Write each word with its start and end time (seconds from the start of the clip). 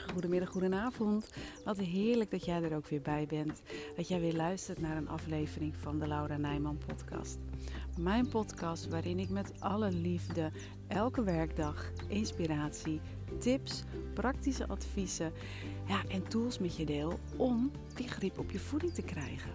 goedemiddag, 0.00 0.48
goedenavond. 0.48 1.30
Wat 1.64 1.78
heerlijk 1.78 2.30
dat 2.30 2.44
jij 2.44 2.62
er 2.62 2.76
ook 2.76 2.86
weer 2.86 3.00
bij 3.00 3.26
bent. 3.26 3.62
Dat 3.96 4.08
jij 4.08 4.20
weer 4.20 4.34
luistert 4.34 4.80
naar 4.80 4.96
een 4.96 5.08
aflevering 5.08 5.76
van 5.76 5.98
de 5.98 6.06
Laura 6.06 6.36
Nijman 6.36 6.78
podcast. 6.86 7.38
Mijn 7.98 8.28
podcast 8.28 8.88
waarin 8.88 9.18
ik 9.18 9.28
met 9.28 9.52
alle 9.58 9.92
liefde 9.92 10.50
elke 10.88 11.22
werkdag 11.22 11.92
inspiratie, 12.08 13.00
tips, 13.38 13.82
praktische 14.14 14.68
adviezen 14.68 15.32
ja, 15.88 16.02
en 16.08 16.28
tools 16.28 16.58
met 16.58 16.76
je 16.76 16.84
deel 16.84 17.18
om 17.36 17.70
die 17.94 18.08
grip 18.08 18.38
op 18.38 18.50
je 18.50 18.58
voeding 18.58 18.94
te 18.94 19.02
krijgen. 19.02 19.50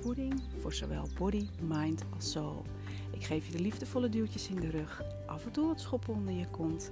Voeding 0.00 0.42
voor 0.58 0.72
zowel 0.72 1.08
body, 1.18 1.46
mind 1.60 2.04
als 2.14 2.30
soul. 2.30 2.62
Ik 3.10 3.24
geef 3.24 3.46
je 3.46 3.52
de 3.52 3.60
liefdevolle 3.60 4.08
duwtjes 4.08 4.48
in 4.48 4.60
de 4.60 4.70
rug, 4.70 5.02
af 5.26 5.44
en 5.44 5.52
toe 5.52 5.66
wat 5.66 5.80
schoppen 5.80 6.14
onder 6.14 6.34
je 6.34 6.48
kont 6.50 6.90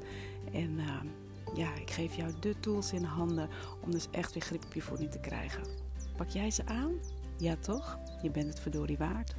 en... 0.52 0.70
Uh, 0.78 1.00
ja, 1.54 1.74
ik 1.74 1.90
geef 1.90 2.14
jou 2.14 2.32
de 2.40 2.60
tools 2.60 2.92
in 2.92 3.04
handen 3.04 3.48
om 3.80 3.90
dus 3.90 4.08
echt 4.10 4.32
weer 4.32 4.42
grip 4.42 4.64
op 4.64 4.74
je 4.74 4.82
voeding 4.82 5.10
te 5.10 5.20
krijgen. 5.20 5.62
Pak 6.16 6.28
jij 6.28 6.50
ze 6.50 6.66
aan? 6.66 6.92
Ja 7.38 7.56
toch? 7.56 7.98
Je 8.22 8.30
bent 8.30 8.48
het 8.48 8.60
verdorie 8.60 8.98
waard. 8.98 9.34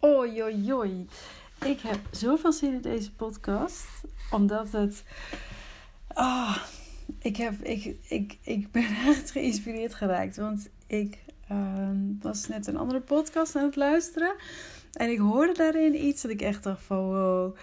Oi, 0.00 0.72
oi. 0.72 1.06
Ik 1.64 1.80
heb 1.80 1.98
zoveel 2.10 2.52
zin 2.52 2.72
in 2.72 2.80
deze 2.80 3.12
podcast. 3.12 3.86
Omdat 4.30 4.72
het... 4.72 5.02
Oh, 6.14 6.56
ik, 7.18 7.36
heb, 7.36 7.54
ik, 7.62 7.96
ik, 8.08 8.38
ik 8.42 8.70
ben 8.70 8.96
echt 9.06 9.30
geïnspireerd 9.30 9.94
geraakt. 9.94 10.36
Want 10.36 10.68
ik 10.86 11.18
uh, 11.50 11.88
was 12.20 12.48
net 12.48 12.66
een 12.66 12.76
andere 12.76 13.00
podcast 13.00 13.56
aan 13.56 13.64
het 13.64 13.76
luisteren. 13.76 14.34
En 14.92 15.10
ik 15.10 15.18
hoorde 15.18 15.52
daarin 15.52 16.04
iets 16.04 16.22
dat 16.22 16.30
ik 16.30 16.42
echt 16.42 16.62
dacht 16.62 16.82
van 16.82 17.04
wow, 17.04 17.56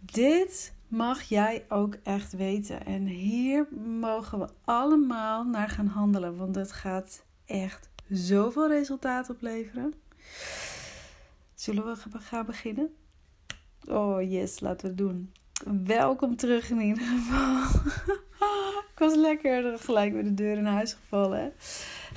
dit 0.00 0.72
mag 0.88 1.22
jij 1.22 1.64
ook 1.68 1.96
echt 2.02 2.32
weten. 2.32 2.86
En 2.86 3.06
hier 3.06 3.66
mogen 4.00 4.38
we 4.38 4.48
allemaal 4.64 5.44
naar 5.44 5.68
gaan 5.68 5.86
handelen, 5.86 6.36
want 6.36 6.54
het 6.54 6.72
gaat 6.72 7.24
echt 7.46 7.88
zoveel 8.08 8.68
resultaat 8.68 9.30
opleveren. 9.30 9.94
Zullen 11.54 11.84
we 11.84 12.18
gaan 12.18 12.46
beginnen? 12.46 12.94
Oh 13.88 14.30
yes, 14.30 14.60
laten 14.60 14.88
we 14.88 14.94
doen. 14.94 15.32
Welkom 15.84 16.36
terug 16.36 16.70
in 16.70 16.80
ieder 16.80 17.04
geval. 17.04 17.80
ik 18.92 18.98
was 18.98 19.14
lekker 19.14 19.78
gelijk 19.78 20.12
met 20.12 20.24
de 20.24 20.34
deur 20.34 20.56
in 20.56 20.66
huis 20.66 20.92
gevallen. 20.92 21.38
Hè? 21.38 21.48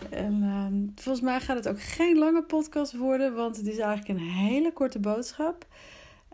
En 0.09 0.43
uh, 0.43 0.89
volgens 0.95 1.25
mij 1.25 1.39
gaat 1.39 1.57
het 1.57 1.67
ook 1.67 1.81
geen 1.81 2.17
lange 2.17 2.43
podcast 2.43 2.93
worden, 2.93 3.35
want 3.35 3.57
het 3.57 3.67
is 3.67 3.77
eigenlijk 3.77 4.19
een 4.19 4.27
hele 4.27 4.73
korte 4.73 4.99
boodschap. 4.99 5.67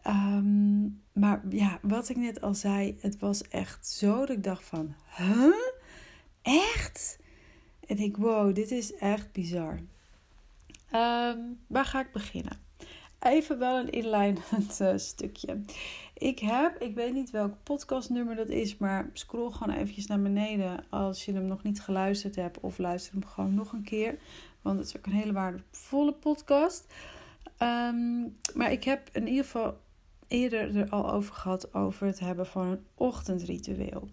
Um, 0.08 1.02
maar 1.14 1.42
ja, 1.50 1.80
wat 1.82 2.10
ik 2.10 2.16
net 2.16 2.42
al 2.42 2.54
zei, 2.54 2.98
het 3.00 3.20
was 3.20 3.48
echt 3.48 3.88
zo 3.88 4.20
dat 4.20 4.30
ik 4.30 4.44
dacht 4.44 4.64
van, 4.64 4.94
huh? 5.18 5.56
Echt? 6.42 7.18
En 7.88 7.98
ik, 7.98 8.18
wow, 8.18 8.56
dit 8.56 8.72
is 8.72 8.96
echt 8.96 9.32
bizar. 9.32 9.80
Um, 10.92 11.60
waar 11.68 11.86
ga 11.86 12.00
ik 12.00 12.12
beginnen? 12.12 12.58
Even 13.24 13.60
wel 13.60 13.78
een 13.80 13.90
inleidend 13.90 14.80
uh, 14.82 14.94
stukje. 14.96 15.62
Ik 16.14 16.40
heb, 16.40 16.82
ik 16.82 16.96
weet 16.96 17.14
niet 17.14 17.32
welk 17.32 17.54
podcastnummer 17.64 18.36
dat 18.36 18.50
is, 18.50 18.78
maar 18.78 19.10
scroll 19.14 19.52
gewoon 19.52 19.76
eventjes 19.76 20.08
naar 20.08 20.22
beneden 20.22 20.86
als 20.90 21.26
je 21.26 21.34
hem 21.34 21.46
nog 21.46 21.64
niet 21.64 21.82
geluisterd 21.82 22.36
hebt. 22.36 22.60
Of 22.60 22.78
luister 22.78 23.14
hem 23.14 23.26
gewoon 23.26 23.54
nog 23.54 23.74
een 23.74 23.84
keer, 23.84 24.18
want 24.62 24.80
het 24.80 24.88
is 24.88 24.98
ook 24.98 25.06
een 25.06 25.12
hele 25.12 25.34
waardevolle 25.34 26.14
podcast. 26.14 26.94
Um, 27.60 28.38
maar 28.54 28.72
ik 28.72 28.84
heb 28.84 29.10
in 29.12 29.28
ieder 29.28 29.44
geval 29.44 29.78
eerder 30.28 30.76
er 30.76 30.90
al 30.90 31.12
over 31.12 31.34
gehad 31.34 31.74
over 31.74 32.08
het 32.08 32.20
hebben 32.20 32.46
van 32.46 32.68
een 32.68 32.86
ochtendritueel. 32.96 34.10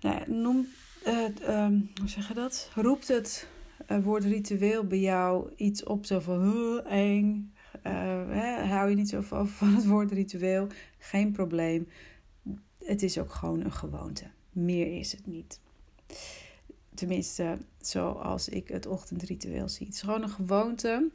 Nou, 0.00 0.30
noem, 0.32 0.66
um, 1.48 1.90
hoe 2.00 2.08
zeg 2.08 2.28
je 2.28 2.34
dat? 2.34 2.70
Roept 2.74 3.08
het 3.08 3.48
uh, 3.88 4.04
woord 4.04 4.24
ritueel 4.24 4.84
bij 4.84 4.98
jou 4.98 5.52
iets 5.56 5.84
op 5.84 6.06
zo 6.06 6.20
van 6.20 6.80
eng, 6.84 7.51
uh, 7.51 7.51
hè, 7.82 8.64
hou 8.66 8.90
je 8.90 8.96
niet 8.96 9.08
zo 9.08 9.20
van, 9.20 9.48
van 9.58 9.74
het 9.74 9.86
woord 9.86 10.12
ritueel, 10.12 10.66
geen 10.98 11.32
probleem. 11.32 11.88
Het 12.84 13.02
is 13.02 13.18
ook 13.18 13.32
gewoon 13.32 13.60
een 13.60 13.72
gewoonte. 13.72 14.24
Meer 14.50 14.98
is 14.98 15.12
het 15.12 15.26
niet. 15.26 15.60
Tenminste, 16.94 17.58
zoals 17.80 18.48
ik 18.48 18.68
het 18.68 18.86
ochtendritueel 18.86 19.68
zie. 19.68 19.86
Het 19.86 19.94
is 19.94 20.00
gewoon 20.00 20.22
een 20.22 20.28
gewoonte 20.28 21.10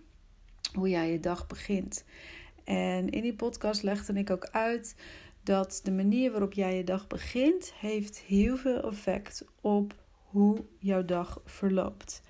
hoe 0.73 0.89
jij 0.89 1.11
je 1.11 1.19
dag 1.19 1.47
begint. 1.47 2.03
En 2.63 3.09
in 3.09 3.21
die 3.21 3.35
podcast 3.35 3.83
legde 3.83 4.13
ik 4.13 4.29
ook 4.29 4.47
uit 4.51 4.95
dat 5.43 5.79
de 5.83 5.91
manier 5.91 6.31
waarop 6.31 6.53
jij 6.53 6.77
je 6.77 6.83
dag 6.83 7.07
begint, 7.07 7.73
heeft 7.73 8.19
heel 8.19 8.57
veel 8.57 8.81
effect 8.81 9.45
op 9.61 9.95
hoe 10.23 10.65
jouw 10.79 11.05
dag 11.05 11.41
verloopt. 11.45 12.21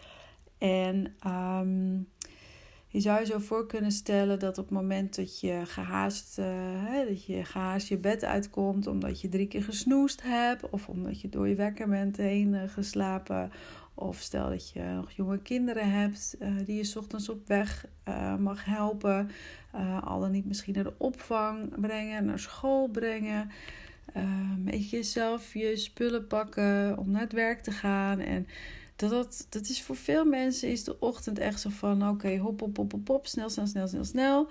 En 0.57 1.15
um, 1.27 2.07
je 2.97 3.03
zou 3.03 3.19
je 3.19 3.25
zo 3.25 3.39
voor 3.39 3.65
kunnen 3.65 3.91
stellen 3.91 4.39
dat 4.39 4.57
op 4.57 4.65
het 4.65 4.73
moment 4.73 5.15
dat 5.15 5.39
je 5.39 5.61
gehaast, 5.65 6.37
uh, 6.39 6.45
hè, 6.75 7.05
dat 7.05 7.25
je 7.25 7.45
gehaast 7.45 7.87
je 7.87 7.97
bed 7.97 8.23
uitkomt 8.23 8.87
omdat 8.87 9.21
je 9.21 9.29
drie 9.29 9.47
keer 9.47 9.63
gesnoest 9.63 10.21
hebt, 10.23 10.69
of 10.69 10.89
omdat 10.89 11.21
je 11.21 11.29
door 11.29 11.47
je 11.47 11.55
wekker 11.55 11.87
bent 11.87 12.17
heen 12.17 12.53
uh, 12.53 12.61
geslapen, 12.67 13.51
of 13.93 14.19
stel 14.19 14.49
dat 14.49 14.69
je 14.69 14.81
nog 14.81 15.11
jonge 15.11 15.39
kinderen 15.41 15.91
hebt 15.91 16.35
uh, 16.39 16.49
die 16.65 16.83
je 16.83 16.93
ochtends 16.97 17.29
op 17.29 17.47
weg 17.47 17.85
mag 18.39 18.65
helpen, 18.65 19.29
al 20.03 20.19
dan 20.19 20.31
niet 20.31 20.45
misschien 20.45 20.73
naar 20.73 20.83
de 20.83 20.93
opvang 20.97 21.79
brengen, 21.79 22.25
naar 22.25 22.39
school 22.39 22.87
brengen. 22.87 23.51
een 24.13 24.63
beetje 24.63 25.03
zelf 25.03 25.53
je 25.53 25.75
spullen 25.75 26.27
pakken 26.27 26.97
om 26.97 27.11
naar 27.11 27.21
het 27.21 27.33
werk 27.33 27.61
te 27.61 27.71
gaan. 27.71 28.19
En 28.19 28.47
dat, 28.97 29.09
dat, 29.09 29.45
dat 29.49 29.69
is 29.69 29.81
voor 29.81 29.95
veel 29.95 30.25
mensen 30.25 30.69
is 30.69 30.83
de 30.83 30.99
ochtend 30.99 31.39
echt 31.39 31.61
zo 31.61 31.69
van 31.69 32.09
oké, 32.09 32.37
hop, 32.37 32.59
hop, 32.59 32.77
hop, 32.77 32.91
hop, 32.91 33.07
hop, 33.07 33.27
snel, 33.27 33.49
snel, 33.49 33.67
snel, 33.67 33.87
snel, 33.87 34.03
snel. 34.05 34.47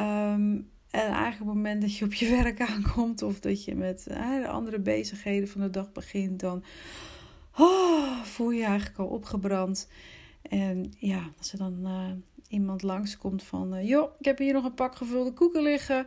Um, 0.00 0.70
en 0.90 1.08
eigenlijk 1.12 1.40
op 1.40 1.46
het 1.46 1.56
moment 1.56 1.80
dat 1.80 1.96
je 1.96 2.04
op 2.04 2.14
je 2.14 2.30
werk 2.30 2.60
aankomt 2.70 3.22
of 3.22 3.40
dat 3.40 3.64
je 3.64 3.74
met 3.74 4.04
de 4.04 4.48
andere 4.48 4.78
bezigheden 4.78 5.48
van 5.48 5.60
de 5.60 5.70
dag 5.70 5.92
begint, 5.92 6.40
dan 6.40 6.64
oh, 7.56 8.22
voel 8.22 8.50
je 8.50 8.58
je 8.58 8.64
eigenlijk 8.64 8.98
al 8.98 9.06
opgebrand. 9.06 9.88
En 10.42 10.92
ja, 10.98 11.30
als 11.38 11.52
er 11.52 11.58
dan 11.58 11.78
uh, 11.82 12.10
iemand 12.48 12.82
langskomt 12.82 13.42
van, 13.42 13.74
uh, 13.74 13.88
joh, 13.88 14.10
ik 14.18 14.24
heb 14.24 14.38
hier 14.38 14.52
nog 14.52 14.64
een 14.64 14.74
pak 14.74 14.96
gevulde 14.96 15.32
koeken 15.32 15.62
liggen, 15.62 16.06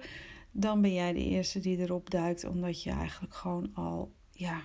dan 0.51 0.81
ben 0.81 0.93
jij 0.93 1.13
de 1.13 1.23
eerste 1.23 1.59
die 1.59 1.77
erop 1.77 2.09
duikt, 2.09 2.45
omdat 2.45 2.83
je 2.83 2.91
eigenlijk 2.91 3.33
gewoon 3.33 3.71
al, 3.73 4.11
ja, 4.31 4.61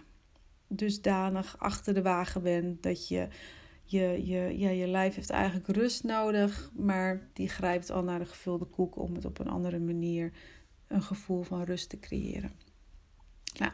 dusdanig 0.77 1.59
achter 1.59 1.95
de 1.95 2.03
wagen 2.03 2.43
bent 2.43 2.83
dat 2.83 3.09
je, 3.09 3.29
je, 3.85 4.27
je, 4.27 4.59
ja, 4.59 4.71
je 4.71 4.87
lijf 4.87 5.15
heeft 5.15 5.31
eigenlijk 5.31 5.69
rust 5.69 6.05
nodig, 6.05 6.71
maar 6.77 7.29
die 7.33 7.49
grijpt 7.49 7.91
al 7.91 8.03
naar 8.03 8.19
de 8.19 8.27
gevulde 8.27 8.65
koek 8.65 8.97
om 8.97 9.15
het 9.15 9.25
op 9.25 9.39
een 9.39 9.49
andere 9.49 9.79
manier 9.79 10.33
een 10.89 11.03
gevoel 11.03 11.43
van 11.43 11.63
rust 11.63 11.89
te 11.89 11.99
creëren. 11.99 12.53
Nou, 13.59 13.73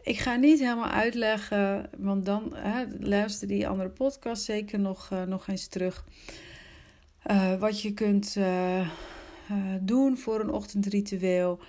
ik 0.00 0.18
ga 0.18 0.36
niet 0.36 0.58
helemaal 0.58 0.90
uitleggen, 0.90 1.90
want 1.98 2.24
dan 2.24 2.54
hè, 2.54 2.84
luister 2.98 3.48
die 3.48 3.68
andere 3.68 3.90
podcast 3.90 4.42
zeker 4.42 4.80
nog, 4.80 5.10
uh, 5.12 5.22
nog 5.22 5.48
eens 5.48 5.66
terug. 5.66 6.04
Uh, 7.30 7.54
wat 7.54 7.80
je 7.80 7.94
kunt 7.94 8.36
uh, 8.36 8.88
doen 9.80 10.18
voor 10.18 10.40
een 10.40 10.50
ochtendritueel. 10.50 11.60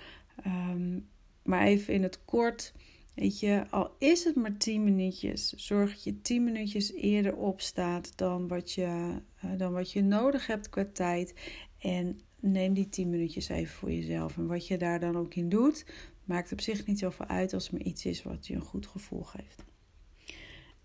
Um, 0.46 1.08
maar 1.46 1.62
even 1.62 1.94
in 1.94 2.02
het 2.02 2.24
kort. 2.24 2.72
Weet 3.16 3.40
je, 3.40 3.64
al 3.70 3.94
is 3.98 4.24
het 4.24 4.34
maar 4.34 4.56
10 4.56 4.84
minuutjes, 4.84 5.52
zorg 5.52 5.90
dat 5.90 6.04
je 6.04 6.20
10 6.20 6.44
minuutjes 6.44 6.92
eerder 6.92 7.36
opstaat 7.36 8.12
dan 8.16 8.48
wat 8.48 8.72
je, 8.72 9.20
uh, 9.44 9.50
dan 9.56 9.72
wat 9.72 9.92
je 9.92 10.02
nodig 10.02 10.46
hebt 10.46 10.68
qua 10.68 10.86
tijd. 10.92 11.34
En 11.78 12.20
neem 12.40 12.74
die 12.74 12.88
10 12.88 13.10
minuutjes 13.10 13.48
even 13.48 13.74
voor 13.74 13.92
jezelf. 13.92 14.36
En 14.36 14.46
wat 14.46 14.66
je 14.66 14.78
daar 14.78 15.00
dan 15.00 15.16
ook 15.16 15.34
in 15.34 15.48
doet, 15.48 15.86
maakt 16.24 16.52
op 16.52 16.60
zich 16.60 16.86
niet 16.86 16.98
zoveel 16.98 17.26
uit 17.26 17.52
als 17.52 17.62
het 17.62 17.72
maar 17.72 17.82
iets 17.82 18.04
is 18.04 18.22
wat 18.22 18.46
je 18.46 18.54
een 18.54 18.60
goed 18.60 18.86
gevoel 18.86 19.22
geeft. 19.22 19.64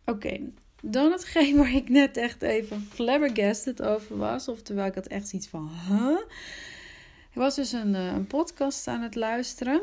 Oké, 0.06 0.40
dan 0.82 1.12
hetgeen 1.12 1.56
waar 1.58 1.76
ik 1.76 1.90
net 1.90 2.18
echt 2.18 2.42
even 2.42 2.82
flabbergasted 2.82 3.82
over 3.82 4.18
was. 4.18 4.48
Oftewel, 4.48 4.86
ik 4.86 4.96
had 4.96 5.08
echt 5.08 5.34
iets 5.34 5.48
van, 5.48 5.70
huh? 5.88 6.20
Ik 7.30 7.38
was 7.38 7.56
dus 7.56 7.72
een, 7.72 7.94
uh, 7.94 8.06
een 8.06 8.28
podcast 8.28 8.88
aan 8.88 9.02
het 9.02 9.16
luisteren. 9.16 9.82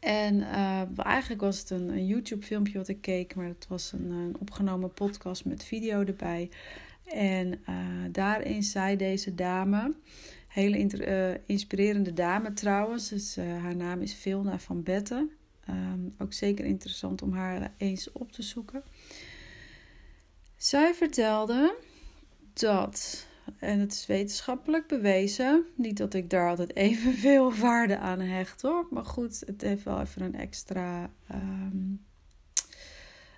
En 0.00 0.34
uh, 0.36 0.82
eigenlijk 0.96 1.40
was 1.40 1.58
het 1.58 1.70
een, 1.70 1.88
een 1.88 2.06
YouTube-filmpje 2.06 2.78
wat 2.78 2.88
ik 2.88 3.00
keek, 3.00 3.34
maar 3.34 3.46
het 3.46 3.66
was 3.68 3.92
een, 3.92 4.36
opgenomen 4.38 4.92
podcast 4.92 5.44
met 5.44 5.64
video 5.64 6.04
erbij. 6.04 6.50
En 7.04 7.48
uh, 7.68 7.76
daarin 8.10 8.62
zei 8.62 8.96
deze 8.96 9.34
dame, 9.34 9.94
hele 10.48 10.78
uh, 10.78 11.40
inspirerende 11.46 12.12
dame 12.12 12.52
trouwens, 12.52 13.08
dus, 13.08 13.36
haar 13.36 13.76
naam 13.76 14.00
is 14.00 14.14
Vilna 14.14 14.58
van 14.58 14.82
Betten. 14.82 15.30
Um, 15.70 16.14
ook 16.18 16.32
zeker 16.32 16.64
interessant 16.64 17.22
om 17.22 17.32
haar 17.32 17.72
eens 17.76 18.12
op 18.12 18.32
te 18.32 18.42
zoeken. 18.42 18.82
Zij 20.56 20.94
vertelde 20.94 21.76
dat 22.52 23.27
En 23.58 23.78
het 23.78 23.92
is 23.92 24.06
wetenschappelijk 24.06 24.86
bewezen. 24.86 25.66
Niet 25.74 25.96
dat 25.96 26.14
ik 26.14 26.30
daar 26.30 26.48
altijd 26.48 26.76
evenveel 26.76 27.54
waarde 27.66 27.98
aan 27.98 28.20
hecht 28.20 28.62
hoor. 28.62 28.86
Maar 28.90 29.04
goed, 29.04 29.42
het 29.46 29.60
heeft 29.60 29.82
wel 29.82 30.00
even 30.00 30.22
een 30.22 30.34
extra. 30.34 31.10
Ehm, 31.28 31.92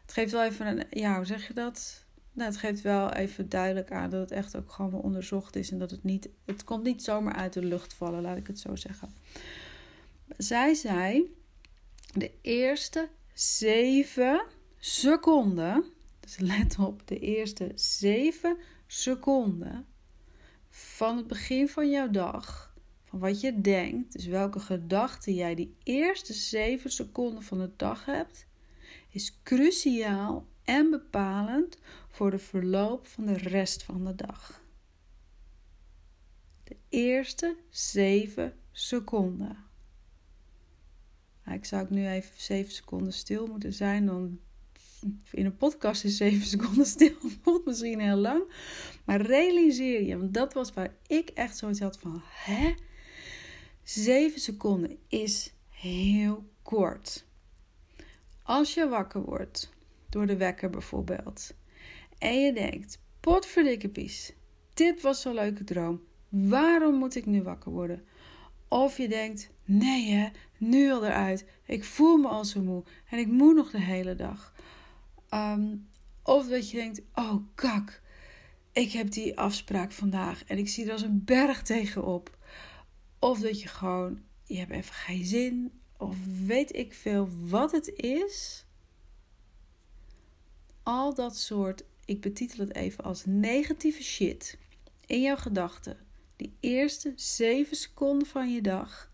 het 0.03 0.13
geeft 0.13 0.33
wel 0.33 0.45
even 0.45 0.67
een. 0.67 0.87
Ja, 0.91 1.17
hoe 1.17 1.25
zeg 1.25 1.47
je 1.47 1.55
dat? 1.55 2.05
Nou, 2.33 2.51
het 2.51 2.59
geeft 2.59 2.81
wel 2.81 3.13
even 3.13 3.49
duidelijk 3.49 3.93
aan 3.93 4.11
dat 4.11 4.21
het 4.21 4.31
echt 4.31 4.57
ook 4.57 4.73
gewoon 4.73 4.91
wel 4.91 5.01
onderzocht 5.01 5.57
is. 5.57 5.71
En 5.71 5.79
dat 5.79 5.91
het 5.91 6.05
niet. 6.05 6.29
Het 6.45 6.65
komt 6.65 6.83
niet 6.83 7.03
zomaar 7.03 7.35
uit 7.35 7.53
de 7.53 7.65
lucht 7.65 7.95
vallen, 7.95 8.23
laat 8.23 8.37
ik 8.37 8.47
het 8.47 8.59
zo 8.59 8.77
zeggen. 8.77 9.15
Zij 10.37 10.75
zei. 10.75 11.35
De 12.15 12.31
eerste 12.41 13.09
zeven 13.35 14.43
seconden. 14.79 15.85
Dus 16.21 16.39
let 16.39 16.79
op, 16.79 17.03
de 17.07 17.19
eerste 17.19 17.73
zeven 17.75 18.57
seconden 18.87 19.87
van 20.71 21.17
het 21.17 21.27
begin 21.27 21.69
van 21.69 21.91
jouw 21.91 22.11
dag, 22.11 22.75
van 23.05 23.19
wat 23.19 23.41
je 23.41 23.61
denkt, 23.61 24.13
dus 24.13 24.27
welke 24.27 24.61
gedachten 24.61 25.35
jij 25.35 25.55
die 25.55 25.77
eerste 25.83 26.33
7 26.33 26.91
seconden 26.91 27.43
van 27.43 27.59
de 27.59 27.71
dag 27.77 28.05
hebt, 28.05 28.47
is 29.09 29.43
cruciaal 29.43 30.47
en 30.65 30.91
bepalend 30.91 31.79
voor 32.09 32.31
de 32.31 32.39
verloop 32.39 33.07
van 33.07 33.27
de 33.27 33.37
rest 33.37 33.83
van 33.83 34.05
de 34.05 34.15
dag. 34.15 34.63
De 36.65 36.77
eerste 36.89 37.57
7 37.69 38.55
seconden. 38.73 39.57
Nou, 41.45 41.57
ik 41.57 41.65
zou 41.65 41.83
ik 41.85 41.91
nu 41.91 42.09
even 42.09 42.35
7 42.37 42.73
seconden 42.73 43.13
stil 43.13 43.47
moeten 43.47 43.73
zijn, 43.73 44.07
dan 44.07 44.41
in 45.31 45.45
een 45.45 45.57
podcast 45.57 46.05
is 46.05 46.17
7 46.17 46.47
seconden 46.59 46.87
stil. 46.87 47.15
voelt 47.43 47.67
misschien 47.67 48.01
heel 48.01 48.17
lang. 48.17 48.43
Maar 49.05 49.21
realiseer 49.21 50.03
je, 50.03 50.19
want 50.19 50.35
dat 50.35 50.53
was 50.53 50.73
waar 50.73 50.95
ik 51.07 51.29
echt 51.29 51.57
zoiets 51.57 51.81
had 51.81 51.99
van: 51.99 52.23
hè? 52.25 52.75
7 53.83 54.41
seconden 54.41 54.99
is 55.09 55.53
heel 55.69 56.45
kort. 56.63 57.25
Als 58.43 58.75
je 58.75 58.89
wakker 58.89 59.23
wordt, 59.23 59.73
door 60.09 60.27
de 60.27 60.37
wekker 60.37 60.71
bijvoorbeeld, 60.71 61.55
en 62.19 62.41
je 62.41 62.53
denkt: 62.53 63.01
potverdikke 63.21 63.89
pies, 63.89 64.33
dit 64.75 65.01
was 65.01 65.21
zo'n 65.21 65.35
leuke 65.35 65.65
droom. 65.65 66.01
Waarom 66.29 66.95
moet 66.95 67.15
ik 67.15 67.27
nu 67.27 67.43
wakker 67.43 67.73
worden? 67.73 68.05
Of 68.69 68.97
je 68.97 69.09
denkt: 69.09 69.51
nee 69.65 70.11
hè, 70.11 70.29
nu 70.59 70.93
al 70.93 71.05
eruit. 71.05 71.45
Ik 71.67 71.85
voel 71.85 72.17
me 72.17 72.29
al 72.29 72.45
zo 72.45 72.61
moe 72.63 72.83
en 73.11 73.19
ik 73.19 73.27
moet 73.27 73.55
nog 73.55 73.71
de 73.71 73.81
hele 73.81 74.15
dag. 74.15 74.55
Ehm, 75.31 75.77
of 76.23 76.49
dat 76.49 76.71
je 76.71 76.77
denkt: 76.77 77.01
oh 77.15 77.35
kak, 77.55 78.03
ik 78.73 78.93
heb 78.93 79.11
die 79.11 79.39
afspraak 79.39 79.93
vandaag 79.93 80.45
en 80.45 80.59
ik 80.59 80.69
zie 80.69 80.85
er 80.87 80.93
als 80.93 81.03
een 81.03 81.25
berg 81.25 81.63
tegenop. 81.63 82.39
Of 83.19 83.41
dat 83.41 83.61
je 83.61 83.69
gewoon, 83.69 84.23
je 84.45 84.59
hebt 84.59 84.71
even 84.71 84.95
geen 84.95 85.25
zin. 85.25 85.73
Of 85.97 86.17
weet 86.47 86.77
ik 86.77 86.93
veel 86.93 87.29
wat 87.49 87.73
het 87.73 87.89
is. 87.89 88.65
Al 90.83 91.15
dat 91.15 91.37
soort, 91.37 91.85
ik 92.05 92.21
betitel 92.21 92.59
het 92.59 92.75
even 92.75 93.05
als 93.05 93.25
negatieve 93.27 94.03
shit 94.03 94.59
in 95.07 95.21
jouw 95.21 95.37
gedachten. 95.37 95.97
Die 96.37 96.57
eerste 96.61 97.13
zeven 97.17 97.77
seconden 97.77 98.29
van 98.29 98.53
je 98.53 98.61
dag 98.61 99.13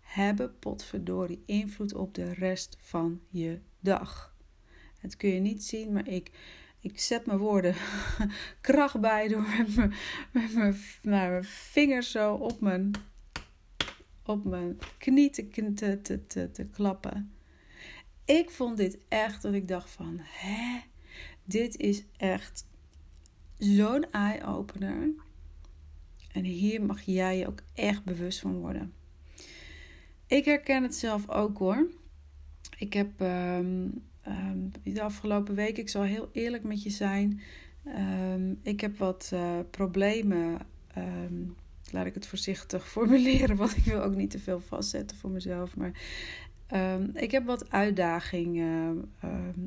hebben 0.00 0.58
potverdorie 0.58 1.42
invloed 1.46 1.94
op 1.94 2.14
de 2.14 2.32
rest 2.32 2.76
van 2.80 3.20
je 3.28 3.60
dag. 3.80 4.36
Het 4.98 5.16
kun 5.16 5.28
je 5.28 5.40
niet 5.40 5.64
zien, 5.64 5.92
maar 5.92 6.08
ik, 6.08 6.30
ik 6.80 6.98
zet 7.00 7.26
mijn 7.26 7.38
woorden 7.38 7.74
kracht 8.60 9.00
bij 9.00 9.28
door 9.28 9.42
met 9.42 9.76
mijn, 9.76 9.92
met 10.32 10.54
mijn, 10.54 10.76
nou, 11.02 11.30
mijn 11.30 11.44
vingers 11.44 12.10
zo 12.10 12.34
op 12.34 12.60
mijn, 12.60 12.90
op 14.24 14.44
mijn 14.44 14.78
knie 14.98 15.30
te, 15.30 15.48
te, 15.74 16.00
te, 16.26 16.50
te, 16.50 16.66
klappen. 16.72 17.32
Ik 18.24 18.50
vond 18.50 18.76
dit 18.76 18.98
echt 19.08 19.42
dat 19.42 19.54
ik 19.54 19.68
dacht 19.68 19.90
van, 19.90 20.18
hè, 20.20 20.80
dit 21.44 21.76
is 21.76 22.04
echt 22.16 22.66
zo'n 23.58 24.10
eye-opener. 24.10 25.10
En 26.32 26.44
hier 26.44 26.82
mag 26.82 27.02
jij 27.02 27.38
je 27.38 27.46
ook 27.46 27.62
echt 27.74 28.04
bewust 28.04 28.40
van 28.40 28.58
worden. 28.58 28.92
Ik 30.26 30.44
herken 30.44 30.82
het 30.82 30.94
zelf 30.94 31.28
ook 31.28 31.58
hoor. 31.58 31.90
Ik 32.78 32.92
heb 32.92 33.20
um, 33.20 34.07
um, 34.28 34.72
de 34.82 35.02
afgelopen 35.02 35.54
week, 35.54 35.78
ik 35.78 35.88
zal 35.88 36.02
heel 36.02 36.28
eerlijk 36.32 36.64
met 36.64 36.82
je 36.82 36.90
zijn. 36.90 37.40
Um, 37.86 38.58
ik 38.62 38.80
heb 38.80 38.98
wat 38.98 39.30
uh, 39.34 39.58
problemen. 39.70 40.58
Um, 40.98 41.54
laat 41.90 42.06
ik 42.06 42.14
het 42.14 42.26
voorzichtig 42.26 42.88
formuleren, 42.96 43.56
want 43.56 43.76
ik 43.76 43.84
wil 43.84 44.02
ook 44.02 44.14
niet 44.14 44.30
te 44.30 44.38
veel 44.38 44.60
vastzetten 44.60 45.16
voor 45.16 45.30
mezelf. 45.30 45.76
Maar 45.76 45.92
ik 47.12 47.30
heb 47.30 47.46
wat 47.46 47.70
uitdagingen 47.70 49.10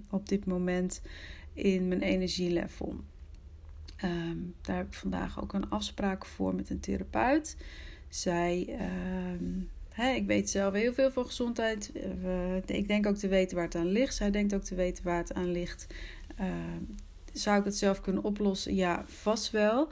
op 0.09 0.29
dit 0.29 0.45
moment 0.45 1.01
in 1.53 1.87
mijn 1.87 2.01
energielevel. 2.01 2.95
daar 4.61 4.75
heb 4.75 4.87
ik 4.87 4.93
vandaag 4.93 5.41
ook 5.41 5.53
een 5.53 5.69
afspraak 5.69 6.25
voor 6.25 6.55
met 6.55 6.69
een 6.69 6.79
therapeut. 6.79 7.57
Zij 8.09 8.77
ik 10.09 10.25
weet 10.25 10.49
zelf 10.49 10.73
heel 10.73 10.93
veel 10.93 11.11
van 11.11 11.25
gezondheid. 11.25 11.91
ik 12.65 12.87
denk 12.87 13.07
ook 13.07 13.15
te 13.15 13.27
weten 13.27 13.55
waar 13.55 13.65
het 13.65 13.75
aan 13.75 13.91
ligt. 13.91 14.15
Zij 14.15 14.31
denkt 14.31 14.53
ook 14.53 14.63
te 14.63 14.75
weten 14.75 15.03
waar 15.03 15.17
het 15.17 15.33
aan 15.33 15.51
ligt. 15.51 15.87
Ehm, 16.35 16.83
zou 17.33 17.59
ik 17.59 17.65
het 17.65 17.77
zelf 17.77 18.01
kunnen 18.01 18.23
oplossen? 18.23 18.75
Ja, 18.75 19.03
vast 19.07 19.51
wel. 19.51 19.91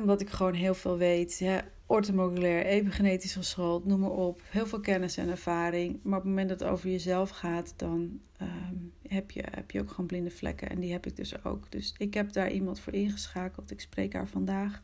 omdat 0.00 0.20
ik 0.20 0.30
gewoon 0.30 0.54
heel 0.54 0.74
veel 0.74 0.96
weet. 0.96 1.38
Ja, 1.38 1.64
orthomoleculair, 1.86 2.64
epigenetisch 2.64 3.34
geschoold, 3.34 3.84
noem 3.84 4.00
maar 4.00 4.10
op. 4.10 4.42
Heel 4.50 4.66
veel 4.66 4.80
kennis 4.80 5.16
en 5.16 5.28
ervaring. 5.28 5.98
Maar 6.02 6.18
op 6.18 6.24
het 6.24 6.32
moment 6.32 6.48
dat 6.48 6.60
het 6.60 6.68
over 6.68 6.90
jezelf 6.90 7.30
gaat, 7.30 7.74
dan 7.76 8.20
ehm, 8.36 8.74
heb, 9.08 9.30
je, 9.30 9.44
heb 9.50 9.70
je 9.70 9.80
ook 9.80 9.90
gewoon 9.90 10.06
blinde 10.06 10.30
vlekken. 10.30 10.70
En 10.70 10.80
die 10.80 10.92
heb 10.92 11.06
ik 11.06 11.16
dus 11.16 11.44
ook. 11.44 11.70
Dus 11.70 11.94
ik 11.98 12.14
heb 12.14 12.32
daar 12.32 12.50
iemand 12.50 12.80
voor 12.80 12.92
ingeschakeld. 12.92 13.70
Ik 13.70 13.80
spreek 13.80 14.12
haar 14.12 14.28
vandaag. 14.28 14.82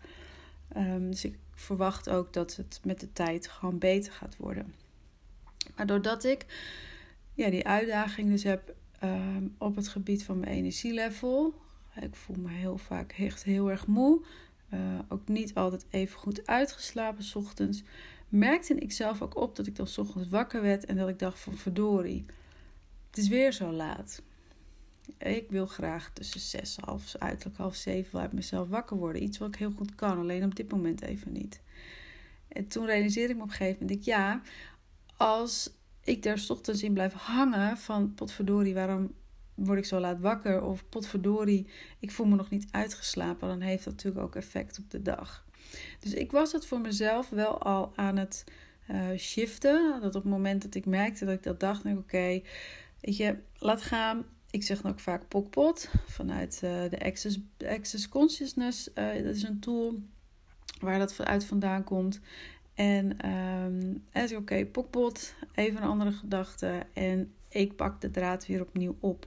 Um, 0.76 1.10
dus 1.10 1.24
ik 1.24 1.38
verwacht 1.56 2.08
ook 2.08 2.32
dat 2.32 2.56
het 2.56 2.80
met 2.84 3.00
de 3.00 3.12
tijd 3.12 3.48
gewoon 3.48 3.78
beter 3.78 4.12
gaat 4.12 4.36
worden. 4.36 4.74
Maar 5.76 5.86
doordat 5.86 6.24
ik 6.24 6.46
ja, 7.34 7.50
die 7.50 7.66
uitdaging 7.66 8.30
dus 8.30 8.42
heb 8.42 8.74
ehm, 8.98 9.46
op 9.58 9.76
het 9.76 9.88
gebied 9.88 10.24
van 10.24 10.38
mijn 10.38 10.52
energielevel. 10.52 11.54
Ik 12.00 12.14
voel 12.14 12.36
me 12.36 12.50
heel 12.50 12.78
vaak 12.78 13.12
echt 13.12 13.44
heel 13.44 13.70
erg 13.70 13.86
moe. 13.86 14.24
Uh, 14.74 14.80
ook 15.08 15.28
niet 15.28 15.54
altijd 15.54 15.86
even 15.90 16.18
goed 16.18 16.46
uitgeslapen 16.46 17.24
s 17.24 17.34
ochtends. 17.34 17.82
Merkte 18.28 18.74
ik 18.74 18.92
zelf 18.92 19.22
ook 19.22 19.36
op 19.36 19.56
dat 19.56 19.66
ik 19.66 19.76
dan 19.76 19.86
s 19.86 19.98
ochtends 19.98 20.28
wakker 20.28 20.62
werd 20.62 20.84
en 20.84 20.96
dat 20.96 21.08
ik 21.08 21.18
dacht 21.18 21.40
van 21.40 21.56
verdorie. 21.56 22.24
Het 23.10 23.18
is 23.18 23.28
weer 23.28 23.52
zo 23.52 23.72
laat. 23.72 24.22
Ik 25.18 25.50
wil 25.50 25.66
graag 25.66 26.10
tussen 26.12 26.40
zes, 26.40 26.76
half, 26.80 27.14
uiterlijk 27.18 27.58
half 27.58 27.74
zeven 27.74 28.20
uit 28.20 28.32
mezelf 28.32 28.68
wakker 28.68 28.96
worden. 28.96 29.22
Iets 29.22 29.38
wat 29.38 29.48
ik 29.48 29.56
heel 29.56 29.72
goed 29.76 29.94
kan, 29.94 30.18
alleen 30.18 30.44
op 30.44 30.56
dit 30.56 30.70
moment 30.70 31.02
even 31.02 31.32
niet. 31.32 31.60
En 32.48 32.66
toen 32.68 32.86
realiseerde 32.86 33.32
ik 33.32 33.36
me 33.36 33.42
op 33.42 33.48
een 33.48 33.54
gegeven 33.54 33.86
moment, 33.86 34.04
ja, 34.04 34.42
als 35.16 35.70
ik 36.04 36.22
daar 36.22 36.38
s 36.38 36.50
ochtends 36.50 36.82
in 36.82 36.92
blijf 36.92 37.12
hangen 37.12 37.78
van 37.78 38.14
potverdorie, 38.14 38.74
waarom 38.74 39.14
word 39.54 39.78
ik 39.78 39.84
zo 39.84 40.00
laat 40.00 40.20
wakker? 40.20 40.62
Of 40.62 40.88
potverdorie, 40.88 41.66
ik 41.98 42.10
voel 42.10 42.26
me 42.26 42.36
nog 42.36 42.50
niet 42.50 42.66
uitgeslapen. 42.70 43.48
Dan 43.48 43.60
heeft 43.60 43.84
dat 43.84 43.92
natuurlijk 43.92 44.24
ook 44.24 44.34
effect 44.34 44.78
op 44.78 44.90
de 44.90 45.02
dag. 45.02 45.44
Dus 46.00 46.14
ik 46.14 46.30
was 46.30 46.52
het 46.52 46.66
voor 46.66 46.80
mezelf 46.80 47.28
wel 47.28 47.62
al 47.62 47.92
aan 47.96 48.16
het 48.16 48.44
uh, 48.90 49.18
shiften. 49.18 50.00
Dat 50.00 50.14
op 50.14 50.22
het 50.22 50.32
moment 50.32 50.62
dat 50.62 50.74
ik 50.74 50.86
merkte 50.86 51.24
dat 51.24 51.34
ik 51.34 51.42
dat 51.42 51.60
dacht, 51.60 51.82
denk 51.82 51.98
ik 51.98 52.02
oké, 52.02 52.42
weet 53.00 53.16
je, 53.16 53.36
laat 53.58 53.82
gaan. 53.82 54.24
Ik 54.50 54.62
zeg 54.62 54.80
dan 54.80 54.92
ook 54.92 55.00
vaak 55.00 55.28
pokpot 55.28 55.90
vanuit 56.06 56.60
uh, 56.64 56.90
de 56.90 57.04
Access, 57.04 57.38
Access 57.66 58.08
Consciousness. 58.08 58.88
Uh, 58.94 59.24
dat 59.24 59.34
is 59.34 59.42
een 59.42 59.60
tool 59.60 59.98
waar 60.80 60.98
dat 60.98 61.24
uit 61.24 61.44
vandaan 61.44 61.84
komt. 61.84 62.20
En 62.74 63.30
um, 63.30 64.04
is 64.12 64.30
oké, 64.30 64.40
okay, 64.40 64.66
pokpot, 64.66 65.34
even 65.54 65.82
een 65.82 65.88
andere 65.88 66.12
gedachte. 66.12 66.82
En 66.92 67.32
ik 67.48 67.76
pak 67.76 68.00
de 68.00 68.10
draad 68.10 68.46
weer 68.46 68.60
opnieuw 68.60 68.96
op. 69.00 69.26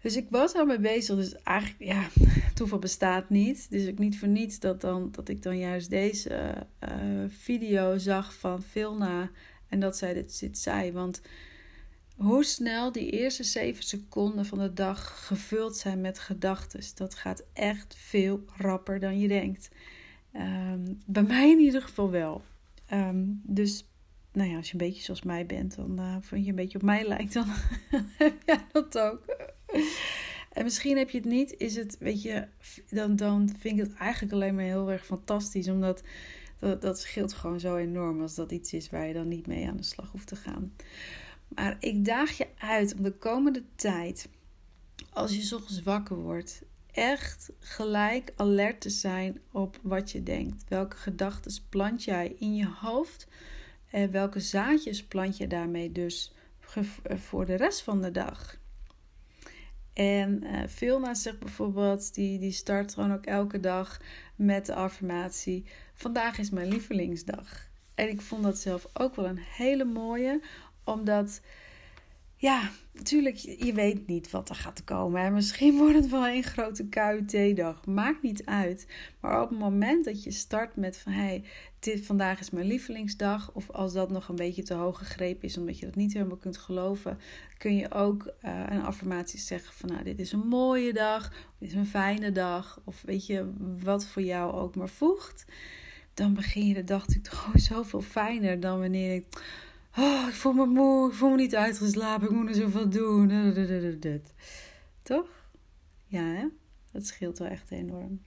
Dus 0.00 0.16
ik 0.16 0.26
was 0.30 0.54
al 0.54 0.66
mee 0.66 0.78
bezig. 0.78 1.16
Dus 1.16 1.42
eigenlijk, 1.42 1.82
ja, 1.82 2.08
toeval 2.54 2.78
bestaat 2.78 3.30
niet. 3.30 3.70
Dus 3.70 3.84
ik 3.84 3.98
niet 3.98 4.18
voor 4.18 4.28
niets 4.28 4.58
dat, 4.58 4.80
dan, 4.80 5.08
dat 5.10 5.28
ik 5.28 5.42
dan 5.42 5.58
juist 5.58 5.90
deze 5.90 6.66
uh, 6.88 7.24
video 7.28 7.98
zag 7.98 8.34
van 8.34 8.62
Vilna. 8.62 9.30
En 9.68 9.80
dat 9.80 9.96
zij 9.96 10.14
dit, 10.14 10.40
dit 10.40 10.58
zei. 10.58 10.92
Want 10.92 11.20
hoe 12.14 12.44
snel 12.44 12.92
die 12.92 13.10
eerste 13.10 13.44
zeven 13.44 13.84
seconden 13.84 14.46
van 14.46 14.58
de 14.58 14.72
dag 14.72 15.26
gevuld 15.26 15.76
zijn 15.76 16.00
met 16.00 16.18
gedachten. 16.18 16.80
Dat 16.94 17.14
gaat 17.14 17.44
echt 17.52 17.94
veel 17.96 18.44
rapper 18.56 19.00
dan 19.00 19.18
je 19.18 19.28
denkt. 19.28 19.68
Um, 20.36 21.00
bij 21.06 21.22
mij 21.22 21.50
in 21.50 21.58
ieder 21.58 21.82
geval 21.82 22.10
wel. 22.10 22.42
Um, 22.92 23.40
dus 23.44 23.88
nou 24.32 24.50
ja, 24.50 24.56
als 24.56 24.66
je 24.66 24.72
een 24.72 24.86
beetje 24.86 25.02
zoals 25.02 25.22
mij 25.22 25.46
bent, 25.46 25.76
dan 25.76 26.00
uh, 26.00 26.44
je 26.44 26.48
een 26.48 26.54
beetje 26.54 26.78
op 26.78 26.84
mij 26.84 27.06
lijkt, 27.06 27.32
dan 27.32 27.46
heb 28.18 28.34
jij 28.46 28.64
dat 28.72 28.98
ook. 28.98 29.24
En 30.52 30.64
misschien 30.64 30.96
heb 30.96 31.10
je 31.10 31.18
het 31.18 31.26
niet, 31.26 31.54
is 31.56 31.76
het, 31.76 31.98
weet 31.98 32.22
je, 32.22 32.46
dan, 32.90 33.16
dan 33.16 33.54
vind 33.58 33.78
ik 33.78 33.86
het 33.86 33.94
eigenlijk 33.94 34.32
alleen 34.32 34.54
maar 34.54 34.64
heel 34.64 34.90
erg 34.90 35.04
fantastisch. 35.04 35.68
Omdat 35.68 36.02
dat, 36.58 36.82
dat 36.82 37.00
scheelt 37.00 37.32
gewoon 37.32 37.60
zo 37.60 37.76
enorm 37.76 38.20
als 38.20 38.34
dat 38.34 38.52
iets 38.52 38.72
is 38.72 38.90
waar 38.90 39.06
je 39.06 39.14
dan 39.14 39.28
niet 39.28 39.46
mee 39.46 39.68
aan 39.68 39.76
de 39.76 39.82
slag 39.82 40.10
hoeft 40.10 40.26
te 40.26 40.36
gaan. 40.36 40.72
Maar 41.54 41.76
ik 41.80 42.04
daag 42.04 42.36
je 42.36 42.46
uit 42.58 42.94
om 42.94 43.02
de 43.02 43.12
komende 43.12 43.62
tijd, 43.76 44.28
als 45.10 45.34
je 45.34 45.42
s 45.42 45.52
ochtends 45.52 45.82
wakker 45.82 46.16
wordt, 46.16 46.62
echt 46.92 47.52
gelijk 47.58 48.32
alert 48.36 48.80
te 48.80 48.90
zijn 48.90 49.40
op 49.52 49.78
wat 49.82 50.10
je 50.10 50.22
denkt. 50.22 50.64
Welke 50.68 50.96
gedachten 50.96 51.62
plant 51.68 52.04
jij 52.04 52.36
in 52.38 52.56
je 52.56 52.68
hoofd? 52.68 53.28
En 53.90 54.10
welke 54.10 54.40
zaadjes 54.40 55.04
plant 55.04 55.36
je 55.36 55.46
daarmee 55.46 55.92
dus 55.92 56.32
voor 57.04 57.46
de 57.46 57.54
rest 57.54 57.82
van 57.82 58.02
de 58.02 58.10
dag? 58.10 58.58
En 59.92 60.44
uh, 60.44 60.62
eh, 60.62 60.68
Vilna 60.68 61.14
zegt 61.14 61.38
bijvoorbeeld, 61.38 62.14
die, 62.14 62.38
die 62.38 62.52
start 62.52 62.94
gewoon 62.94 63.12
ook 63.12 63.24
elke 63.24 63.60
dag 63.60 64.00
met 64.36 64.66
de 64.66 64.74
affirmatie: 64.74 65.64
Vandaag 65.94 66.38
is 66.38 66.50
mijn 66.50 66.68
lievelingsdag. 66.68 67.68
En 67.94 68.08
ik 68.08 68.20
vond 68.20 68.42
dat 68.42 68.58
zelf 68.58 68.88
ook 68.92 69.14
wel 69.14 69.26
een 69.26 69.38
hele 69.38 69.84
mooie, 69.84 70.40
omdat 70.84 71.40
ja, 72.44 72.70
natuurlijk, 72.92 73.36
je 73.36 73.72
weet 73.72 74.06
niet 74.06 74.30
wat 74.30 74.48
er 74.48 74.54
gaat 74.54 74.84
komen. 74.84 75.22
En 75.22 75.32
misschien 75.32 75.76
wordt 75.78 75.94
het 75.94 76.08
wel 76.08 76.26
een 76.26 76.42
grote 76.42 76.88
KUT-dag. 76.88 77.86
Maakt 77.86 78.22
niet 78.22 78.44
uit. 78.44 78.86
Maar 79.20 79.42
op 79.42 79.48
het 79.48 79.58
moment 79.58 80.04
dat 80.04 80.24
je 80.24 80.30
start 80.30 80.76
met 80.76 80.98
van... 80.98 81.12
Hey, 81.12 81.44
dit, 81.78 82.06
vandaag 82.06 82.40
is 82.40 82.50
mijn 82.50 82.66
lievelingsdag. 82.66 83.50
Of 83.52 83.70
als 83.70 83.92
dat 83.92 84.10
nog 84.10 84.28
een 84.28 84.36
beetje 84.36 84.62
te 84.62 84.74
hoog 84.74 84.98
gegrepen 84.98 85.48
is... 85.48 85.58
omdat 85.58 85.78
je 85.78 85.86
dat 85.86 85.94
niet 85.94 86.12
helemaal 86.12 86.36
kunt 86.36 86.56
geloven... 86.56 87.18
kun 87.58 87.76
je 87.76 87.90
ook 87.90 88.26
uh, 88.26 88.62
een 88.68 88.82
affirmatie 88.82 89.38
zeggen 89.38 89.74
van... 89.74 89.88
Nou, 89.88 90.04
dit 90.04 90.18
is 90.18 90.32
een 90.32 90.48
mooie 90.48 90.92
dag. 90.92 91.32
Dit 91.58 91.68
is 91.68 91.74
een 91.74 91.86
fijne 91.86 92.32
dag. 92.32 92.80
Of 92.84 93.02
weet 93.02 93.26
je, 93.26 93.52
wat 93.82 94.06
voor 94.06 94.22
jou 94.22 94.52
ook 94.52 94.76
maar 94.76 94.88
voegt. 94.88 95.44
Dan 96.14 96.34
begin 96.34 96.66
je 96.66 96.74
de 96.74 96.84
dag 96.84 97.06
natuurlijk 97.06 97.34
gewoon 97.42 97.60
zoveel 97.60 98.00
fijner... 98.00 98.60
dan 98.60 98.80
wanneer 98.80 99.14
ik 99.14 99.26
Oh, 99.96 100.24
ik 100.28 100.34
voel 100.34 100.52
me 100.52 100.66
moe, 100.66 101.08
ik 101.08 101.14
voel 101.14 101.30
me 101.30 101.36
niet 101.36 101.54
uitgeslapen, 101.54 102.28
ik 102.28 102.34
moet 102.34 102.48
er 102.48 102.54
zoveel 102.54 102.88
doen. 102.88 104.22
Toch? 105.02 105.28
Ja, 106.06 106.22
hè? 106.22 106.46
Dat 106.92 107.06
scheelt 107.06 107.38
wel 107.38 107.48
echt 107.48 107.70
enorm. 107.70 108.22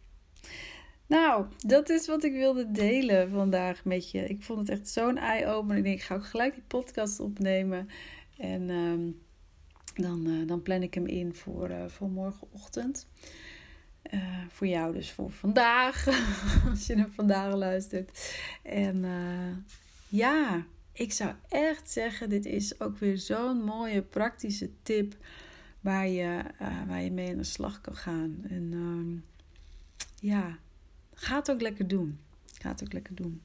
Nou, 1.08 1.46
dat 1.58 1.90
is 1.90 2.08
wat 2.08 2.24
ik 2.24 2.34
wilde 2.34 2.72
delen 2.72 3.30
vandaag 3.30 3.86
met 3.86 4.12
je. 4.12 4.28
Ik 4.28 4.44
vond 4.44 4.60
het 4.60 4.70
echt 4.70 4.90
zo'n 4.90 5.18
eye-opener. 5.18 5.78
Ik 5.78 5.84
denk, 5.84 5.98
ik 5.98 6.04
ga 6.04 6.16
ook 6.16 6.26
gelijk 6.26 6.54
die 6.54 6.64
podcast 6.68 7.20
opnemen. 7.20 7.90
En 8.38 8.70
ehm, 8.70 9.12
dan, 10.04 10.28
uh, 10.28 10.48
dan 10.48 10.62
plan 10.62 10.82
ik 10.82 10.94
hem 10.94 11.06
in 11.06 11.36
voor, 11.36 11.70
uh, 11.70 11.86
voor 11.88 12.10
morgenochtend. 12.10 13.08
Uh, 14.14 14.22
voor 14.50 14.68
jou 14.68 14.94
dus 14.94 15.12
voor 15.12 15.32
vandaag. 15.32 16.08
als 16.70 16.88
je 16.88 16.96
hem 16.96 17.12
vandaag 17.12 17.54
luistert. 17.54 18.36
En 18.64 19.06
ja, 20.08 20.66
ik 20.98 21.12
zou 21.12 21.34
echt 21.50 21.90
zeggen, 21.90 22.30
dit 22.30 22.46
is 22.46 22.80
ook 22.80 22.98
weer 22.98 23.18
zo'n 23.18 23.64
mooie 23.64 24.02
praktische 24.02 24.70
tip 24.84 25.16
waar 25.82 26.08
je, 26.08 26.42
uh, 26.62 26.88
waar 26.88 27.02
je 27.02 27.12
mee 27.12 27.32
aan 27.32 27.38
de 27.38 27.44
slag 27.44 27.82
kan 27.82 27.96
gaan. 27.96 28.44
En 28.50 28.72
uh, 28.74 29.22
ja, 30.32 30.58
ga 31.14 31.44
ook 31.50 31.62
lekker 31.62 31.88
doen. 31.88 32.20
Ga 32.62 32.70
het 32.70 32.84
ook 32.84 32.94
lekker 32.94 33.16
doen. 33.16 33.42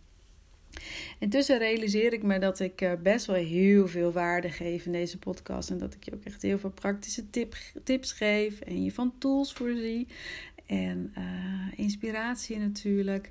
Intussen 1.19 1.59
realiseer 1.59 2.13
ik 2.13 2.23
me 2.23 2.39
dat 2.39 2.61
ik 2.61 2.81
uh, 2.81 2.93
best 3.03 3.27
wel 3.27 3.37
heel 3.37 3.89
veel 3.89 4.13
waarde 4.13 4.51
geef 4.51 4.87
in 4.87 4.93
deze 4.93 5.19
podcast. 5.19 5.71
En 5.71 5.79
dat 5.79 5.95
ik 5.95 6.05
je 6.05 6.15
ook 6.15 6.25
echt 6.25 6.43
heel 6.43 6.59
veel 6.59 6.71
praktische 6.71 7.31
tip, 7.31 7.57
tips 7.85 8.13
geef. 8.13 8.61
En 8.61 8.85
je 8.85 8.93
van 8.93 9.19
tools 9.19 9.53
voorzie. 9.53 10.07
En 10.67 11.15
uh, 11.19 11.79
inspiratie 11.79 12.59
natuurlijk. 12.59 13.31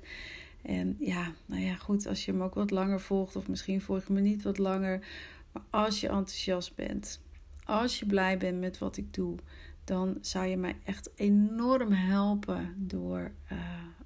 En 0.62 0.96
ja, 0.98 1.32
nou 1.46 1.62
ja, 1.62 1.74
goed, 1.74 2.06
als 2.06 2.24
je 2.24 2.32
hem 2.32 2.42
ook 2.42 2.54
wat 2.54 2.70
langer 2.70 3.00
volgt, 3.00 3.36
of 3.36 3.48
misschien 3.48 3.80
volg 3.80 4.06
je 4.06 4.12
me 4.12 4.20
niet 4.20 4.42
wat 4.42 4.58
langer. 4.58 5.06
Maar 5.52 5.62
als 5.70 6.00
je 6.00 6.08
enthousiast 6.08 6.74
bent, 6.74 7.20
als 7.64 7.98
je 7.98 8.06
blij 8.06 8.38
bent 8.38 8.60
met 8.60 8.78
wat 8.78 8.96
ik 8.96 9.14
doe, 9.14 9.36
dan 9.84 10.18
zou 10.20 10.46
je 10.46 10.56
mij 10.56 10.76
echt 10.84 11.10
enorm 11.14 11.92
helpen 11.92 12.74
door 12.76 13.30
uh, 13.52 13.58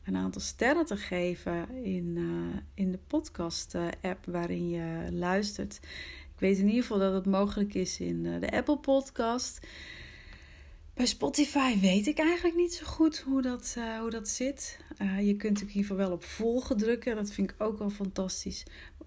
een 0.05 0.17
aantal 0.17 0.41
sterren 0.41 0.87
te 0.87 0.97
geven 0.97 1.85
in, 1.85 2.17
uh, 2.17 2.57
in 2.75 2.93
de 2.93 2.99
podcast-app 3.07 4.25
waarin 4.25 4.69
je 4.69 5.07
luistert. 5.11 5.81
Ik 6.35 6.43
weet 6.43 6.59
in 6.59 6.67
ieder 6.67 6.83
geval 6.83 6.99
dat 6.99 7.13
het 7.13 7.27
mogelijk 7.27 7.75
is 7.75 8.01
in 8.01 8.23
de 8.23 8.51
Apple 8.51 8.79
Podcast. 8.79 9.67
Bij 10.97 11.07
Spotify 11.07 11.79
weet 11.81 12.07
ik 12.07 12.19
eigenlijk 12.19 12.57
niet 12.57 12.75
zo 12.75 12.87
goed 12.87 13.19
hoe 13.19 13.43
dat, 13.43 13.75
uh, 13.79 13.99
hoe 13.99 14.11
dat 14.11 14.29
zit. 14.29 14.79
Uh, 15.03 15.27
je 15.27 15.37
kunt 15.37 15.61
in 15.61 15.67
ieder 15.67 15.83
geval 15.83 15.97
wel 15.97 16.13
op 16.13 16.25
volgen 16.25 16.77
drukken. 16.77 17.17
Dat 17.17 17.31
vind 17.31 17.51
ik 17.51 17.57
ook 17.59 17.79
wel 17.79 17.91
fantastisch. 17.91 18.65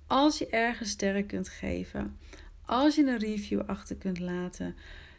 Als 0.07 0.37
je 0.37 0.47
ergens 0.47 0.89
sterren 0.89 1.25
kunt 1.25 1.49
geven, 1.49 2.17
als 2.65 2.95
je 2.95 3.05
een 3.05 3.17
review 3.17 3.61
achter 3.65 3.95
kunt 3.95 4.19
laten, 4.19 4.75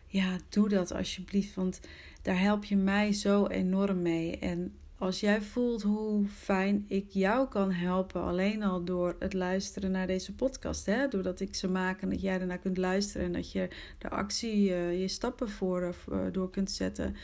ja, 0.06 0.36
doe 0.48 0.68
dat 0.68 0.92
alsjeblieft. 0.92 1.54
Want 1.54 1.80
daar 2.22 2.40
help 2.40 2.64
je 2.64 2.76
mij 2.76 3.12
zo 3.12 3.46
enorm 3.46 4.02
mee. 4.02 4.38
En 4.38 4.74
als 5.00 5.20
jij 5.20 5.42
voelt 5.42 5.82
hoe 5.82 6.26
fijn 6.26 6.84
ik 6.88 7.06
jou 7.08 7.48
kan 7.48 7.72
helpen, 7.72 8.22
alleen 8.22 8.62
al 8.62 8.84
door 8.84 9.16
het 9.18 9.32
luisteren 9.32 9.90
naar 9.90 10.06
deze 10.06 10.34
podcast, 10.34 10.86
hè? 10.86 11.08
doordat 11.08 11.40
ik 11.40 11.54
ze 11.54 11.68
maak 11.68 12.02
en 12.02 12.10
dat 12.10 12.20
jij 12.20 12.40
ernaar 12.40 12.58
kunt 12.58 12.76
luisteren 12.76 13.26
en 13.26 13.32
dat 13.32 13.52
je 13.52 13.68
de 13.98 14.08
actie, 14.08 14.68
uh, 14.68 15.00
je 15.00 15.08
stappen 15.08 15.50
voor 15.50 15.94
uh, 16.12 16.18
door 16.32 16.50
kunt 16.50 16.70
zetten. 16.70 17.16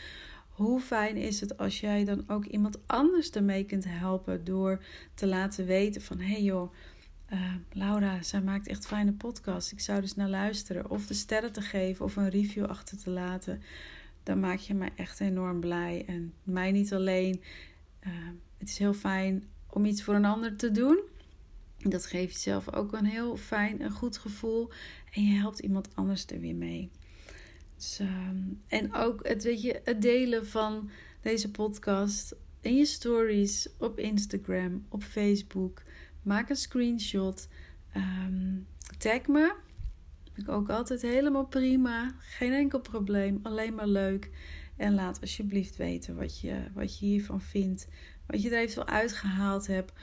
Hoe 0.49 0.79
fijn 0.79 1.17
is 1.17 1.39
het 1.39 1.57
als 1.57 1.79
jij 1.79 2.05
dan 2.05 2.23
ook 2.27 2.45
iemand 2.45 2.79
anders 2.85 3.29
ermee 3.29 3.63
kunt 3.63 3.85
helpen 3.87 4.43
door 4.43 4.83
te 5.13 5.27
laten 5.27 5.65
weten 5.65 6.01
van 6.01 6.19
hé 6.19 6.31
hey 6.31 6.43
joh, 6.43 6.71
Laura, 7.71 8.21
zij 8.21 8.41
maakt 8.41 8.67
echt 8.67 8.87
fijne 8.87 9.13
podcast. 9.13 9.71
Ik 9.71 9.79
zou 9.79 10.01
dus 10.01 10.15
naar 10.15 10.29
luisteren. 10.29 10.89
Of 10.89 11.07
de 11.07 11.13
sterren 11.13 11.51
te 11.51 11.61
geven 11.61 12.05
of 12.05 12.15
een 12.15 12.29
review 12.29 12.65
achter 12.65 12.97
te 12.97 13.09
laten 13.09 13.61
dan 14.27 14.39
maak 14.39 14.59
je 14.59 14.73
mij 14.73 14.91
echt 14.95 15.19
enorm 15.19 15.59
blij. 15.59 16.03
En 16.07 16.33
mij 16.43 16.71
niet 16.71 16.93
alleen. 16.93 17.41
Uh, 18.07 18.11
het 18.57 18.69
is 18.69 18.77
heel 18.77 18.93
fijn 18.93 19.49
om 19.69 19.85
iets 19.85 20.03
voor 20.03 20.13
een 20.13 20.25
ander 20.25 20.55
te 20.55 20.71
doen. 20.71 20.99
Dat 21.77 22.05
geeft 22.05 22.33
jezelf 22.33 22.73
ook 22.73 22.93
een 22.93 23.05
heel 23.05 23.37
fijn 23.37 23.81
en 23.81 23.91
goed 23.91 24.17
gevoel. 24.17 24.69
En 25.11 25.23
je 25.23 25.39
helpt 25.39 25.59
iemand 25.59 25.95
anders 25.95 26.25
er 26.25 26.39
weer 26.39 26.55
mee. 26.55 26.91
Dus, 27.75 27.99
uh, 28.01 28.07
en 28.67 28.93
ook 28.93 29.27
het, 29.27 29.43
weet 29.43 29.61
je, 29.61 29.81
het 29.83 30.01
delen 30.01 30.47
van 30.47 30.89
deze 31.21 31.51
podcast 31.51 32.35
in 32.61 32.75
je 32.75 32.85
stories 32.85 33.69
op 33.77 33.99
Instagram, 33.99 34.85
op 34.89 35.03
Facebook. 35.03 35.83
Maak 36.21 36.49
een 36.49 36.55
screenshot. 36.55 37.47
Um, 37.95 38.67
tag 38.97 39.27
me 39.27 39.65
ik 40.37 40.49
ook 40.49 40.69
altijd 40.69 41.01
helemaal 41.01 41.45
prima. 41.45 42.15
Geen 42.19 42.53
enkel 42.53 42.79
probleem. 42.79 43.39
Alleen 43.43 43.75
maar 43.75 43.87
leuk. 43.87 44.29
En 44.75 44.93
laat 44.93 45.21
alsjeblieft 45.21 45.75
weten 45.75 46.15
wat 46.15 46.39
je, 46.39 46.55
wat 46.73 46.99
je 46.99 47.05
hiervan 47.05 47.41
vindt. 47.41 47.87
Wat 48.27 48.41
je 48.41 48.49
er 48.49 48.57
eventueel 48.57 48.87
uitgehaald 48.87 49.67
hebt. 49.67 49.93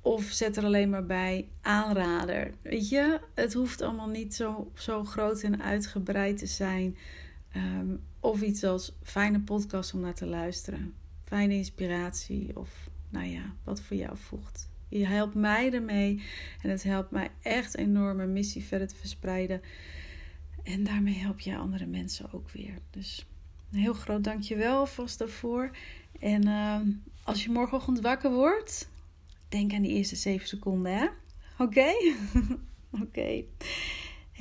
Of 0.00 0.22
zet 0.22 0.56
er 0.56 0.64
alleen 0.64 0.90
maar 0.90 1.06
bij 1.06 1.48
aanrader. 1.60 2.54
Weet 2.62 2.88
je, 2.88 3.20
het 3.34 3.52
hoeft 3.52 3.80
allemaal 3.80 4.08
niet 4.08 4.34
zo, 4.34 4.70
zo 4.74 5.04
groot 5.04 5.42
en 5.42 5.62
uitgebreid 5.62 6.38
te 6.38 6.46
zijn. 6.46 6.96
Ehm, 7.52 7.96
of 8.20 8.42
iets 8.42 8.64
als 8.64 8.96
fijne 9.02 9.40
podcast 9.40 9.94
om 9.94 10.00
naar 10.00 10.14
te 10.14 10.26
luisteren. 10.26 10.94
Fijne 11.22 11.54
inspiratie. 11.54 12.56
Of 12.56 12.90
nou 13.08 13.26
ja, 13.26 13.54
wat 13.64 13.80
voor 13.80 13.96
jou 13.96 14.16
voegt. 14.16 14.69
Je 14.90 15.06
helpt 15.06 15.34
mij 15.34 15.72
ermee 15.72 16.22
en 16.62 16.70
het 16.70 16.82
helpt 16.82 17.10
mij 17.10 17.30
echt 17.42 17.76
enorm 17.76 18.16
mijn 18.16 18.32
missie 18.32 18.64
verder 18.64 18.88
te 18.88 18.94
verspreiden. 18.94 19.60
En 20.62 20.84
daarmee 20.84 21.14
help 21.14 21.40
je 21.40 21.56
andere 21.56 21.86
mensen 21.86 22.32
ook 22.32 22.50
weer. 22.50 22.78
Dus 22.90 23.26
een 23.72 23.78
heel 23.78 23.92
groot 23.92 24.24
dankjewel 24.24 24.86
vast 24.86 25.18
daarvoor. 25.18 25.70
En 26.20 26.46
uh, 26.46 26.80
als 27.24 27.44
je 27.44 27.50
morgenochtend 27.50 28.00
wakker 28.00 28.32
wordt, 28.32 28.88
denk 29.48 29.72
aan 29.72 29.82
die 29.82 29.92
eerste 29.92 30.16
7 30.16 30.48
seconden, 30.48 30.96
hè? 30.96 31.06
Oké? 31.58 31.90
Oké. 32.90 33.02
Okay. 33.02 33.46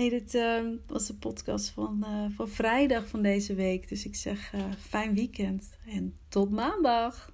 Dit 0.10 0.34
uh, 0.34 0.62
was 0.88 1.08
de 1.08 1.14
podcast 1.14 1.70
van, 1.70 2.06
uh, 2.08 2.26
van 2.36 2.50
vrijdag 2.50 3.08
van 3.08 3.22
deze 3.22 3.54
week. 3.54 3.90
Dus 3.90 4.06
ik 4.06 4.16
zeg 4.16 4.54
uh, 4.54 4.62
fijn 4.80 5.14
weekend 5.14 5.70
en 5.86 6.16
tot 6.30 6.52
maandag. 6.52 7.32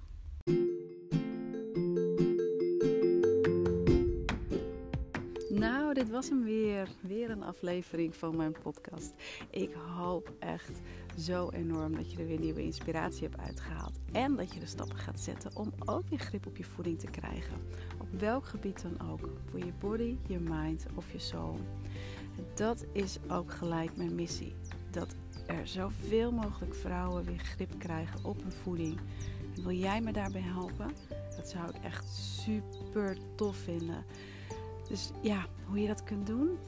Was 6.16 6.28
hem 6.28 6.44
weer. 6.44 6.88
Weer 7.00 7.30
een 7.30 7.42
aflevering 7.42 8.16
van 8.16 8.36
mijn 8.36 8.56
podcast. 8.62 9.14
Ik 9.50 9.74
hoop 9.96 10.32
echt 10.38 10.80
zo 11.18 11.50
enorm 11.50 11.96
dat 11.96 12.12
je 12.12 12.18
er 12.18 12.26
weer 12.26 12.38
nieuwe 12.38 12.62
inspiratie 12.62 13.28
hebt 13.28 13.40
uitgehaald. 13.40 13.98
En 14.12 14.36
dat 14.36 14.54
je 14.54 14.60
de 14.60 14.66
stappen 14.66 14.98
gaat 14.98 15.20
zetten 15.20 15.56
om 15.56 15.72
ook 15.84 16.08
weer 16.08 16.18
grip 16.18 16.46
op 16.46 16.56
je 16.56 16.64
voeding 16.64 16.98
te 16.98 17.06
krijgen. 17.06 17.56
Op 18.00 18.20
welk 18.20 18.44
gebied 18.46 18.82
dan 18.82 19.10
ook. 19.10 19.28
Voor 19.44 19.58
je 19.58 19.72
body, 19.78 20.16
je 20.26 20.38
mind 20.38 20.86
of 20.94 21.12
je 21.12 21.18
soul. 21.18 21.58
Dat 22.54 22.84
is 22.92 23.18
ook 23.28 23.52
gelijk 23.52 23.96
mijn 23.96 24.14
missie. 24.14 24.54
Dat 24.90 25.14
er 25.46 25.66
zoveel 25.66 26.32
mogelijk 26.32 26.74
vrouwen 26.74 27.24
weer 27.24 27.38
grip 27.38 27.78
krijgen 27.78 28.24
op 28.24 28.42
hun 28.42 28.52
voeding. 28.52 28.98
En 29.56 29.62
wil 29.62 29.76
jij 29.76 30.00
me 30.00 30.12
daarbij 30.12 30.44
helpen? 30.44 30.90
Dat 31.36 31.48
zou 31.48 31.68
ik 31.68 31.84
echt 31.84 32.08
super 32.08 33.16
tof 33.34 33.56
vinden. 33.56 34.04
Dus 34.88 35.10
ja, 35.20 35.46
hoe 35.66 35.80
je 35.80 35.86
dat 35.86 36.02
kunt 36.02 36.26
doen? 36.26 36.58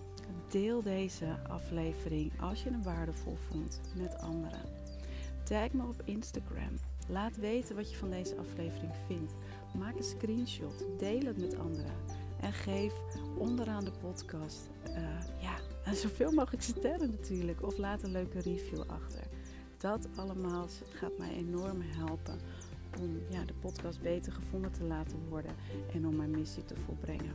Deel 0.48 0.82
deze 0.82 1.36
aflevering 1.48 2.32
als 2.40 2.62
je 2.62 2.70
hem 2.70 2.82
waardevol 2.82 3.36
vond 3.50 3.80
met 3.96 4.18
anderen. 4.18 4.60
Tag 5.44 5.72
me 5.72 5.82
op 5.82 6.02
Instagram. 6.04 6.78
Laat 7.08 7.36
weten 7.36 7.76
wat 7.76 7.90
je 7.90 7.96
van 7.96 8.10
deze 8.10 8.36
aflevering 8.36 8.92
vindt. 9.06 9.32
Maak 9.78 9.96
een 9.96 10.04
screenshot. 10.04 10.84
Deel 10.98 11.24
het 11.24 11.38
met 11.38 11.58
anderen. 11.58 11.92
En 12.40 12.52
geef 12.52 12.92
onderaan 13.38 13.84
de 13.84 13.92
podcast 14.00 14.68
uh, 14.88 14.96
ja, 15.40 15.56
zoveel 16.02 16.32
mogelijk 16.32 16.62
sterren 16.62 17.10
natuurlijk. 17.10 17.62
Of 17.62 17.78
laat 17.78 18.02
een 18.02 18.10
leuke 18.10 18.40
review 18.40 18.80
achter. 18.86 19.22
Dat 19.78 20.08
allemaal 20.16 20.66
gaat 20.92 21.18
mij 21.18 21.32
enorm 21.32 21.80
helpen 21.80 22.38
om 23.00 23.18
ja, 23.30 23.44
de 23.44 23.54
podcast 23.60 24.00
beter 24.00 24.32
gevonden 24.32 24.72
te 24.72 24.84
laten 24.84 25.28
worden 25.28 25.54
en 25.92 26.06
om 26.06 26.16
mijn 26.16 26.30
missie 26.30 26.64
te 26.64 26.76
volbrengen. 26.76 27.34